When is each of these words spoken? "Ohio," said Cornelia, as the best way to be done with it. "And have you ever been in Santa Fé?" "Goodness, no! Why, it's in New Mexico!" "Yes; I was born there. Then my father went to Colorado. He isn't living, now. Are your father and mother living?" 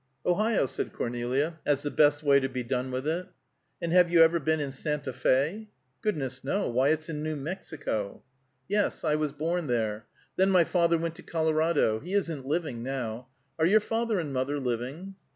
"Ohio," 0.25 0.65
said 0.65 0.93
Cornelia, 0.93 1.59
as 1.63 1.83
the 1.83 1.91
best 1.91 2.23
way 2.23 2.39
to 2.39 2.49
be 2.49 2.63
done 2.63 2.89
with 2.89 3.07
it. 3.07 3.27
"And 3.79 3.93
have 3.93 4.09
you 4.09 4.23
ever 4.23 4.39
been 4.39 4.59
in 4.59 4.71
Santa 4.71 5.11
Fé?" 5.11 5.67
"Goodness, 6.01 6.43
no! 6.43 6.67
Why, 6.71 6.89
it's 6.89 7.07
in 7.07 7.21
New 7.21 7.35
Mexico!" 7.35 8.23
"Yes; 8.67 9.03
I 9.03 9.13
was 9.13 9.31
born 9.31 9.67
there. 9.67 10.07
Then 10.37 10.49
my 10.49 10.63
father 10.63 10.97
went 10.97 11.13
to 11.17 11.21
Colorado. 11.21 11.99
He 11.99 12.13
isn't 12.13 12.47
living, 12.47 12.81
now. 12.81 13.27
Are 13.59 13.67
your 13.67 13.79
father 13.79 14.19
and 14.19 14.33
mother 14.33 14.59
living?" 14.59 15.17